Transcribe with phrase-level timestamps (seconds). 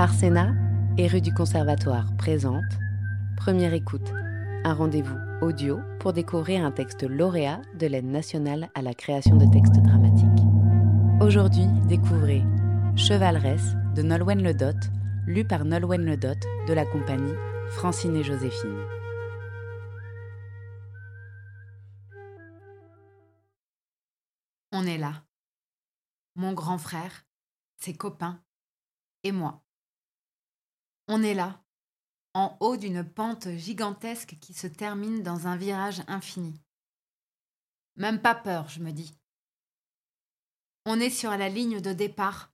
[0.00, 0.54] Arsena
[0.96, 2.64] et rue du Conservatoire présente
[3.36, 4.14] Première écoute,
[4.64, 9.44] un rendez-vous audio pour découvrir un texte lauréat de l'aide nationale à la création de
[9.52, 10.46] textes dramatiques.
[11.20, 12.42] Aujourd'hui, découvrez
[12.96, 14.72] Chevaleresse de Nolwenn Ledot,
[15.26, 17.34] lu par Nolwenn Ledot de la compagnie
[17.68, 18.82] Francine et Joséphine.
[24.72, 25.24] On est là.
[26.36, 27.26] Mon grand frère,
[27.76, 28.40] ses copains
[29.24, 29.60] et moi.
[31.12, 31.60] On est là,
[32.34, 36.54] en haut d'une pente gigantesque qui se termine dans un virage infini.
[37.96, 39.12] Même pas peur, je me dis.
[40.86, 42.52] On est sur la ligne de départ.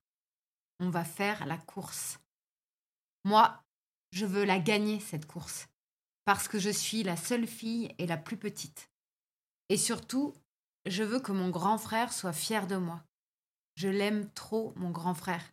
[0.79, 2.17] On va faire la course.
[3.25, 3.63] Moi,
[4.11, 5.67] je veux la gagner, cette course,
[6.25, 8.89] parce que je suis la seule fille et la plus petite.
[9.69, 10.33] Et surtout,
[10.87, 13.03] je veux que mon grand frère soit fier de moi.
[13.75, 15.45] Je l'aime trop, mon grand frère.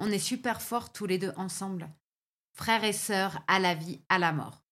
[0.00, 1.88] On est super forts tous les deux ensemble
[2.54, 4.62] frères et sœurs à la vie, à la mort.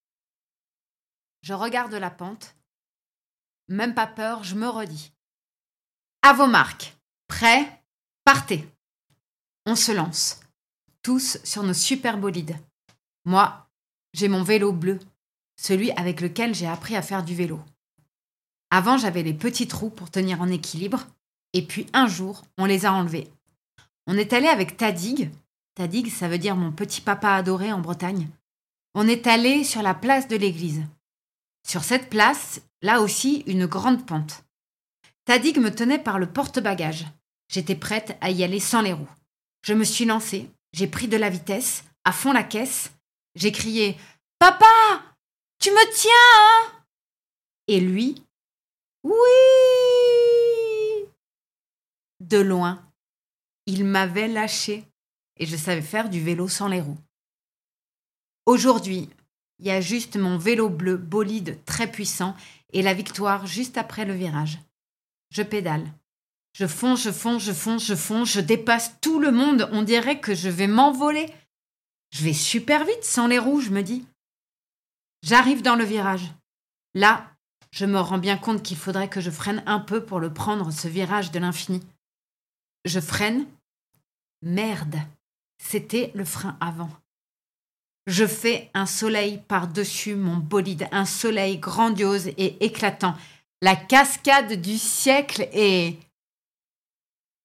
[1.42, 2.54] Je regarde la pente.
[3.68, 5.12] Même pas peur, je me redis.
[6.22, 6.96] À vos marques.
[7.28, 7.82] Prêts?
[8.24, 8.68] Partez.
[9.66, 10.40] On se lance.
[11.02, 12.56] Tous sur nos super bolides.
[13.24, 13.68] Moi,
[14.12, 14.98] j'ai mon vélo bleu,
[15.56, 17.60] celui avec lequel j'ai appris à faire du vélo.
[18.70, 21.06] Avant, j'avais les petits trous pour tenir en équilibre,
[21.52, 23.32] et puis un jour, on les a enlevés.
[24.06, 25.30] On est allé avec Tadig,
[25.80, 28.28] Tadig, ça veut dire mon petit papa adoré en Bretagne.
[28.92, 30.82] On est allé sur la place de l'église.
[31.66, 34.44] Sur cette place, là aussi, une grande pente.
[35.24, 37.06] Tadig me tenait par le porte-bagages.
[37.48, 39.08] J'étais prête à y aller sans les roues.
[39.62, 42.92] Je me suis lancée, j'ai pris de la vitesse, à fond la caisse.
[43.34, 43.96] J'ai crié
[44.38, 44.66] Papa
[45.60, 46.84] Tu me tiens, hein
[47.68, 48.22] Et lui
[49.02, 49.14] Oui
[52.20, 52.86] De loin,
[53.64, 54.84] il m'avait lâché
[55.40, 56.98] et je savais faire du vélo sans les roues.
[58.46, 59.08] Aujourd'hui,
[59.58, 62.36] il y a juste mon vélo bleu bolide très puissant
[62.72, 64.60] et la victoire juste après le virage.
[65.30, 65.92] Je pédale.
[66.52, 69.68] Je fonce, je fonce, je fonce, je fonce, je dépasse tout le monde.
[69.72, 71.26] On dirait que je vais m'envoler.
[72.10, 74.04] Je vais super vite sans les roues, je me dis.
[75.22, 76.32] J'arrive dans le virage.
[76.94, 77.30] Là,
[77.70, 80.72] je me rends bien compte qu'il faudrait que je freine un peu pour le prendre,
[80.72, 81.80] ce virage de l'infini.
[82.84, 83.46] Je freine.
[84.42, 84.96] Merde.
[85.62, 86.90] C'était le frein avant.
[88.06, 93.14] Je fais un soleil par-dessus mon bolide, un soleil grandiose et éclatant,
[93.62, 95.98] la cascade du siècle et...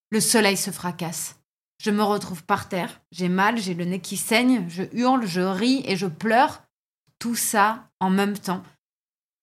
[0.09, 1.35] Le soleil se fracasse.
[1.77, 5.41] Je me retrouve par terre, j'ai mal, j'ai le nez qui saigne, je hurle, je
[5.41, 6.63] ris et je pleure.
[7.19, 8.63] Tout ça en même temps.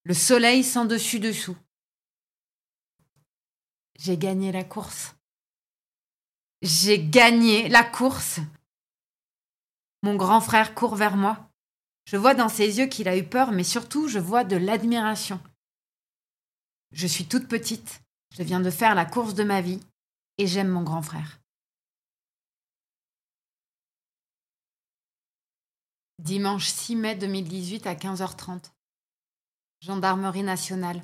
[0.05, 1.57] Le soleil sans dessus-dessous.
[3.99, 5.15] J'ai gagné la course.
[6.63, 8.41] J'ai gagné la course.
[10.03, 11.49] Mon grand frère court vers moi.
[12.07, 15.41] Je vois dans ses yeux qu'il a eu peur, mais surtout je vois de l'admiration.
[16.91, 18.03] Je suis toute petite,
[18.37, 19.81] je viens de faire la course de ma vie,
[20.39, 21.41] et j'aime mon grand frère.
[26.19, 28.73] Dimanche 6 mai 2018 à 15h30.
[29.81, 31.03] Gendarmerie nationale.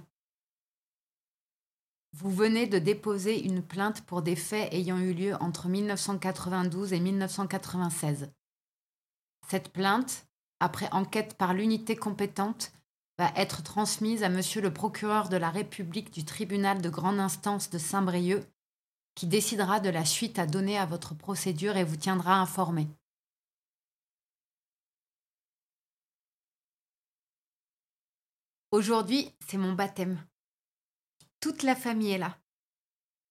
[2.12, 7.00] Vous venez de déposer une plainte pour des faits ayant eu lieu entre 1992 et
[7.00, 8.30] 1996.
[9.50, 10.26] Cette plainte,
[10.60, 12.70] après enquête par l'unité compétente,
[13.16, 17.70] va être transmise à Monsieur le procureur de la République du tribunal de grande instance
[17.70, 18.46] de Saint-Brieuc,
[19.14, 22.86] qui décidera de la suite à donner à votre procédure et vous tiendra informé.
[28.70, 30.22] Aujourd'hui, c'est mon baptême.
[31.40, 32.38] Toute la famille est là.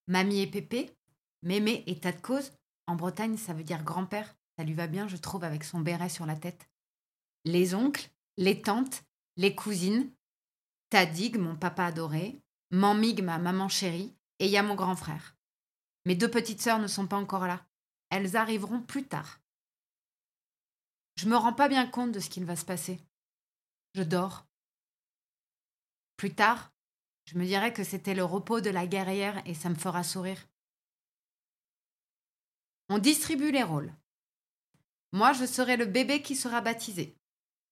[0.08, 0.98] Mamie et Pépé,
[1.44, 2.52] Mémé et de cause.
[2.88, 4.36] En Bretagne, ça veut dire grand-père.
[4.58, 6.68] Ça lui va bien, je trouve, avec son béret sur la tête.
[7.46, 9.04] Les oncles, les tantes,
[9.36, 10.12] les cousines,
[10.90, 12.42] Tadig, mon papa adoré,
[12.72, 15.38] Mamig, ma maman chérie, et y a mon grand frère.
[16.06, 17.66] Mes deux petites sœurs ne sont pas encore là.
[18.10, 19.42] Elles arriveront plus tard.
[21.16, 23.00] Je me rends pas bien compte de ce qu'il va se passer.
[23.94, 24.46] Je dors.
[26.16, 26.72] Plus tard,
[27.26, 30.48] je me dirai que c'était le repos de la guerrière et ça me fera sourire.
[32.90, 33.94] On distribue les rôles.
[35.12, 37.18] Moi, je serai le bébé qui sera baptisé.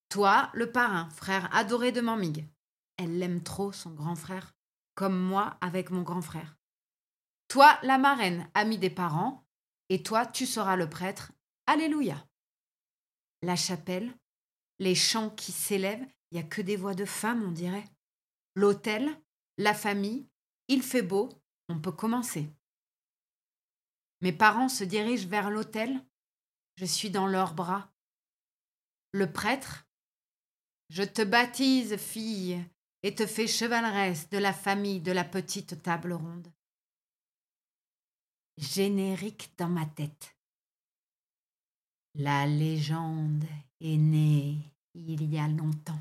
[0.09, 2.47] Toi, le parrain, frère adoré de Mamig.
[2.97, 4.53] Elle l'aime trop, son grand frère,
[4.93, 6.55] comme moi avec mon grand frère.
[7.47, 9.45] Toi, la marraine, amie des parents,
[9.89, 11.31] et toi, tu seras le prêtre.
[11.67, 12.25] Alléluia.
[13.41, 14.13] La chapelle,
[14.79, 17.85] les chants qui s'élèvent, il n'y a que des voix de femmes, on dirait.
[18.55, 19.09] L'hôtel,
[19.57, 20.27] la famille,
[20.67, 21.29] il fait beau,
[21.69, 22.49] on peut commencer.
[24.21, 26.03] Mes parents se dirigent vers l'hôtel
[26.75, 27.91] je suis dans leurs bras.
[29.11, 29.87] Le prêtre,
[30.89, 32.63] je te baptise, fille,
[33.03, 36.51] et te fais chevaleresse de la famille de la petite table ronde.
[38.57, 40.35] Générique dans ma tête.
[42.15, 43.45] La légende
[43.81, 44.57] est née
[44.93, 45.99] il y a longtemps.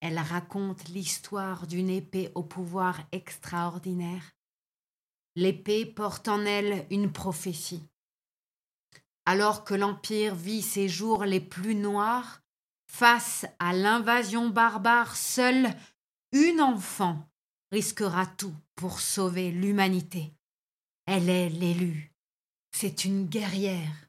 [0.00, 4.34] Elle raconte l'histoire d'une épée au pouvoir extraordinaire.
[5.34, 7.86] L'épée porte en elle une prophétie.
[9.26, 12.40] Alors que l'Empire vit ses jours les plus noirs,
[12.86, 15.68] face à l'invasion barbare, seule
[16.32, 17.28] une enfant
[17.72, 20.32] risquera tout pour sauver l'humanité.
[21.06, 22.12] Elle est l'élue.
[22.72, 24.08] C'est une guerrière.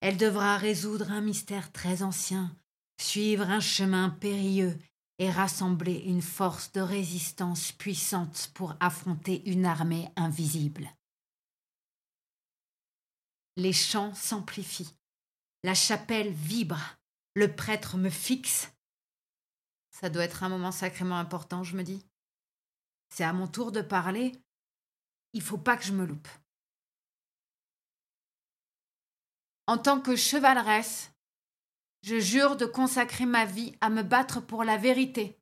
[0.00, 2.54] Elle devra résoudre un mystère très ancien,
[3.00, 4.76] suivre un chemin périlleux
[5.18, 10.90] et rassembler une force de résistance puissante pour affronter une armée invisible.
[13.56, 14.94] Les chants s'amplifient,
[15.62, 16.96] la chapelle vibre,
[17.34, 18.70] le prêtre me fixe.
[19.90, 22.04] Ça doit être un moment sacrément important, je me dis.
[23.08, 24.32] C'est à mon tour de parler.
[25.32, 26.28] Il faut pas que je me loupe.
[29.66, 31.12] En tant que chevaleresse,
[32.02, 35.40] je jure de consacrer ma vie à me battre pour la vérité.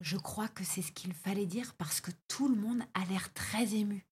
[0.00, 3.32] Je crois que c'est ce qu'il fallait dire parce que tout le monde a l'air
[3.34, 4.06] très ému.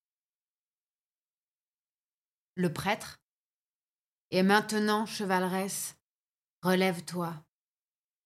[2.57, 3.21] Le prêtre
[4.31, 5.97] Et maintenant, chevaleresse,
[6.63, 7.35] relève-toi.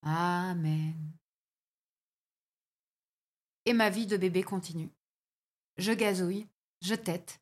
[0.03, 1.13] Amen.
[3.67, 4.91] Et ma vie de bébé continue.
[5.77, 6.49] Je gazouille,
[6.81, 7.41] je tète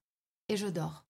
[0.48, 1.04] et je dors.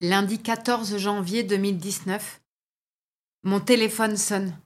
[0.00, 2.40] Lundi 14 janvier 2019,
[3.42, 4.60] mon téléphone sonne.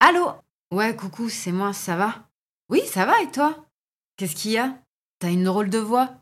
[0.00, 0.32] Allô?
[0.70, 2.30] Ouais, coucou, c'est moi, ça va?
[2.68, 3.68] Oui, ça va et toi?
[4.16, 4.82] Qu'est-ce qu'il y a?
[5.18, 6.20] T'as une drôle de voix?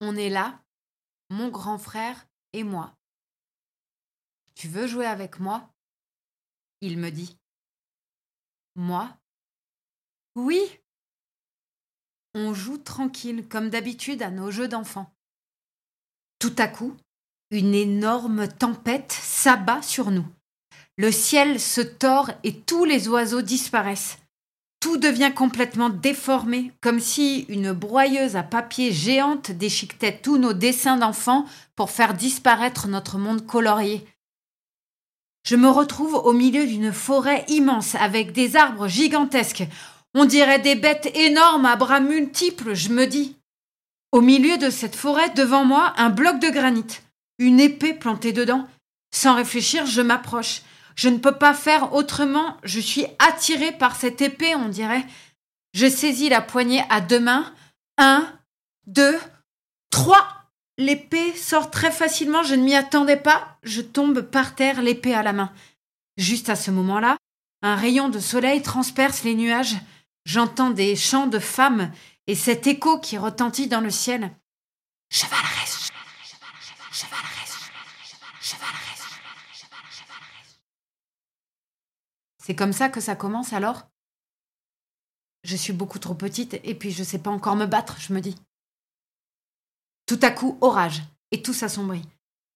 [0.00, 0.60] On est là,
[1.30, 2.96] mon grand frère et moi.
[4.54, 5.72] Tu veux jouer avec moi?
[6.80, 7.38] Il me dit.
[8.74, 9.16] Moi?
[10.34, 10.82] Oui
[12.34, 15.14] on joue tranquille, comme d'habitude à nos jeux d'enfants.
[16.42, 16.96] Tout à coup,
[17.52, 20.26] une énorme tempête s'abat sur nous.
[20.96, 24.18] Le ciel se tord et tous les oiseaux disparaissent.
[24.80, 30.96] Tout devient complètement déformé, comme si une broyeuse à papier géante déchiquetait tous nos dessins
[30.96, 31.46] d'enfants
[31.76, 34.04] pour faire disparaître notre monde colorié.
[35.46, 39.68] Je me retrouve au milieu d'une forêt immense avec des arbres gigantesques.
[40.12, 43.36] On dirait des bêtes énormes à bras multiples, je me dis.
[44.12, 47.00] Au milieu de cette forêt, devant moi, un bloc de granit,
[47.38, 48.68] une épée plantée dedans.
[49.10, 50.60] Sans réfléchir, je m'approche.
[50.96, 55.06] Je ne peux pas faire autrement, je suis attirée par cette épée, on dirait.
[55.72, 57.50] Je saisis la poignée à deux mains.
[57.96, 58.30] Un,
[58.86, 59.18] deux,
[59.90, 60.28] trois.
[60.76, 63.56] L'épée sort très facilement, je ne m'y attendais pas.
[63.62, 65.50] Je tombe par terre, l'épée à la main.
[66.18, 67.16] Juste à ce moment-là,
[67.62, 69.76] un rayon de soleil transperce les nuages.
[70.26, 71.90] J'entends des chants de femmes
[72.26, 74.36] et cet écho qui retentit dans le ciel.
[82.38, 83.82] C'est comme ça que ça commence alors?
[85.44, 88.20] Je suis beaucoup trop petite et puis je sais pas encore me battre, je me
[88.20, 88.36] dis.
[90.06, 92.06] Tout à coup, orage, et tout s'assombrit.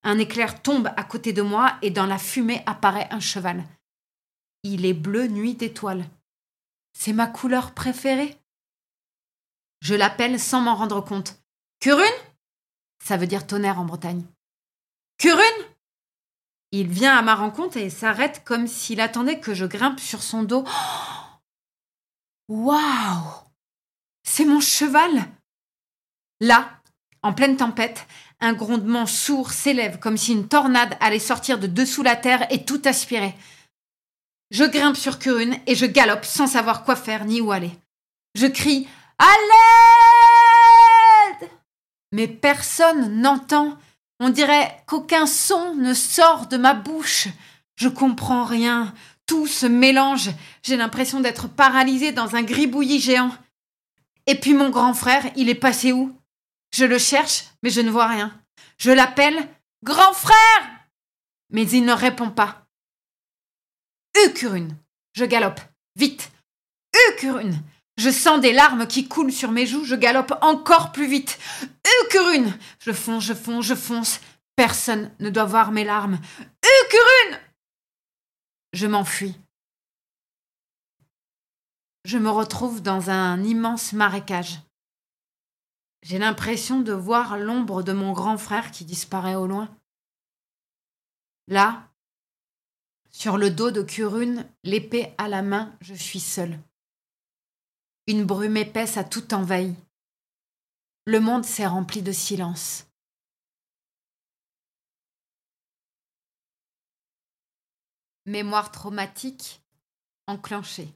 [0.02, 3.64] Un éclair tombe à côté de moi et dans la fumée apparaît un cheval.
[4.62, 6.08] Il est bleu nuit d'étoiles.
[6.92, 8.40] C'est ma couleur préférée?
[9.86, 11.36] Je l'appelle sans m'en rendre compte.
[11.78, 12.04] Curune
[13.04, 14.24] Ça veut dire tonnerre en Bretagne.
[15.16, 15.64] Curune
[16.72, 20.42] Il vient à ma rencontre et s'arrête comme s'il attendait que je grimpe sur son
[20.42, 20.64] dos.
[22.48, 23.30] Waouh
[24.24, 25.24] C'est mon cheval
[26.40, 26.68] Là,
[27.22, 28.08] en pleine tempête,
[28.40, 32.64] un grondement sourd s'élève comme si une tornade allait sortir de dessous la terre et
[32.64, 33.36] tout aspirer.
[34.50, 37.70] Je grimpe sur Curune et je galope sans savoir quoi faire ni où aller.
[38.34, 38.88] Je crie
[39.18, 39.34] À
[41.40, 41.50] l'aide
[42.12, 43.78] Mais personne n'entend.
[44.20, 47.28] On dirait qu'aucun son ne sort de ma bouche.
[47.76, 48.94] Je comprends rien.
[49.26, 50.30] Tout se mélange.
[50.62, 53.34] J'ai l'impression d'être paralysée dans un gribouillis géant.
[54.26, 56.16] Et puis mon grand frère, il est passé où?
[56.72, 58.38] Je le cherche, mais je ne vois rien.
[58.78, 59.48] Je l'appelle
[59.82, 60.86] Grand frère
[61.50, 62.66] Mais il ne répond pas.
[64.26, 64.76] Ucurune
[65.14, 65.60] Je galope.
[65.96, 66.30] Vite
[67.10, 67.62] Ucurune
[67.98, 71.38] Je sens des larmes qui coulent sur mes joues, je galope encore plus vite.
[72.04, 74.20] Ucurune Je fonce, je fonce, je fonce.
[74.54, 76.18] Personne ne doit voir mes larmes.
[76.62, 77.40] Ucurune
[78.74, 79.34] Je m'enfuis.
[82.04, 84.60] Je me retrouve dans un immense marécage.
[86.02, 89.74] J'ai l'impression de voir l'ombre de mon grand frère qui disparaît au loin.
[91.48, 91.88] Là,
[93.10, 96.60] sur le dos de Curune, l'épée à la main, je suis seule.
[98.08, 99.74] Une brume épaisse a tout envahi.
[101.06, 102.86] Le monde s'est rempli de silence.
[108.24, 109.60] Mémoire traumatique
[110.28, 110.94] enclenchée.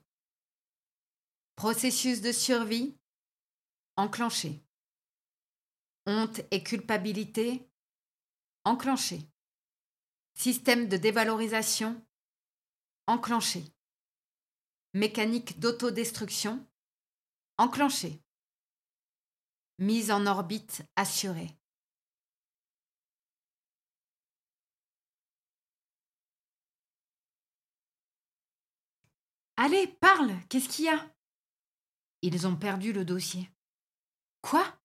[1.56, 2.96] Processus de survie
[3.96, 4.62] enclenché.
[6.06, 7.68] Honte et culpabilité
[8.64, 9.18] enclenché.
[10.34, 12.00] Système de dévalorisation
[13.08, 13.64] enclenché.
[14.94, 16.64] Mécanique d'autodestruction
[17.60, 18.22] enclenché.
[19.78, 21.56] Mise en orbite assurée.
[29.56, 31.14] Allez, parle, qu'est-ce qu'il y a?
[32.22, 33.50] Ils ont perdu le dossier.
[34.40, 34.79] Quoi?